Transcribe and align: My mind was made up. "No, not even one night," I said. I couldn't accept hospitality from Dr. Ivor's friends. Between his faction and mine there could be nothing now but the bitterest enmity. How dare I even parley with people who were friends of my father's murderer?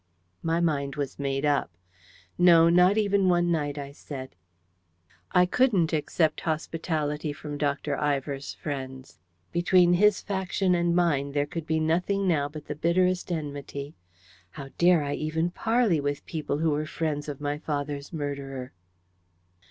My 0.41 0.59
mind 0.59 0.95
was 0.95 1.19
made 1.19 1.45
up. 1.45 1.69
"No, 2.35 2.69
not 2.69 2.97
even 2.97 3.29
one 3.29 3.51
night," 3.51 3.77
I 3.77 3.91
said. 3.91 4.35
I 5.31 5.45
couldn't 5.45 5.93
accept 5.93 6.41
hospitality 6.41 7.31
from 7.31 7.59
Dr. 7.59 7.95
Ivor's 7.95 8.55
friends. 8.55 9.19
Between 9.51 9.93
his 9.93 10.19
faction 10.19 10.73
and 10.73 10.95
mine 10.95 11.33
there 11.33 11.45
could 11.45 11.67
be 11.67 11.79
nothing 11.79 12.27
now 12.27 12.49
but 12.49 12.65
the 12.65 12.73
bitterest 12.73 13.31
enmity. 13.31 13.93
How 14.49 14.69
dare 14.79 15.03
I 15.03 15.13
even 15.13 15.51
parley 15.51 15.99
with 15.99 16.25
people 16.25 16.57
who 16.57 16.71
were 16.71 16.87
friends 16.87 17.29
of 17.29 17.39
my 17.39 17.59
father's 17.59 18.11
murderer? 18.11 18.73